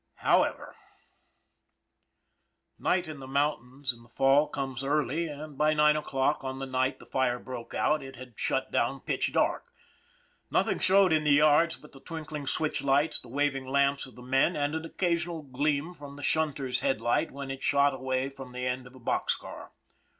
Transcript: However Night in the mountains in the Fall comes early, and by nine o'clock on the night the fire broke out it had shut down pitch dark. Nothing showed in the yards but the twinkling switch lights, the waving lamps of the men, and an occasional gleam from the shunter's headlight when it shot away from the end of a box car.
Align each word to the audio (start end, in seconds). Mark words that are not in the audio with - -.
However 0.25 0.75
Night 2.79 3.07
in 3.07 3.19
the 3.19 3.27
mountains 3.27 3.93
in 3.93 4.01
the 4.01 4.09
Fall 4.09 4.47
comes 4.47 4.83
early, 4.83 5.27
and 5.27 5.59
by 5.59 5.75
nine 5.75 5.95
o'clock 5.95 6.43
on 6.43 6.57
the 6.57 6.65
night 6.65 6.97
the 6.97 7.05
fire 7.05 7.37
broke 7.37 7.75
out 7.75 8.01
it 8.01 8.15
had 8.15 8.33
shut 8.35 8.71
down 8.71 9.01
pitch 9.01 9.31
dark. 9.31 9.67
Nothing 10.49 10.79
showed 10.79 11.13
in 11.13 11.23
the 11.23 11.29
yards 11.33 11.75
but 11.77 11.91
the 11.91 11.99
twinkling 12.01 12.47
switch 12.47 12.81
lights, 12.83 13.19
the 13.19 13.29
waving 13.29 13.67
lamps 13.67 14.07
of 14.07 14.15
the 14.15 14.23
men, 14.23 14.55
and 14.55 14.73
an 14.73 14.85
occasional 14.85 15.43
gleam 15.43 15.93
from 15.93 16.15
the 16.15 16.23
shunter's 16.23 16.79
headlight 16.79 17.29
when 17.29 17.51
it 17.51 17.61
shot 17.61 17.93
away 17.93 18.27
from 18.31 18.53
the 18.53 18.65
end 18.65 18.87
of 18.87 18.95
a 18.95 18.99
box 18.99 19.35
car. 19.35 19.71